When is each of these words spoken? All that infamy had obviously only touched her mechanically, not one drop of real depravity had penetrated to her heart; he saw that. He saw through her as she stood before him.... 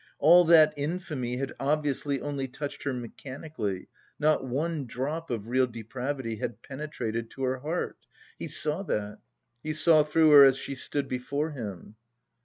All 0.17 0.45
that 0.45 0.73
infamy 0.75 1.37
had 1.37 1.53
obviously 1.59 2.19
only 2.21 2.47
touched 2.47 2.81
her 2.85 2.91
mechanically, 2.91 3.87
not 4.17 4.43
one 4.43 4.87
drop 4.87 5.29
of 5.29 5.47
real 5.47 5.67
depravity 5.67 6.37
had 6.37 6.63
penetrated 6.63 7.29
to 7.29 7.43
her 7.43 7.59
heart; 7.59 7.97
he 8.39 8.47
saw 8.47 8.81
that. 8.81 9.19
He 9.61 9.73
saw 9.73 10.01
through 10.01 10.31
her 10.31 10.43
as 10.43 10.57
she 10.57 10.73
stood 10.73 11.07
before 11.07 11.51
him.... 11.51 11.97